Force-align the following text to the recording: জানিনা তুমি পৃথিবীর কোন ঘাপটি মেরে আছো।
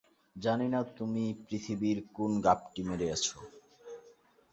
জানিনা 0.35 0.79
তুমি 0.97 1.25
পৃথিবীর 1.43 1.97
কোন 2.13 2.31
ঘাপটি 2.41 2.81
মেরে 2.83 3.07
আছো। 3.11 3.37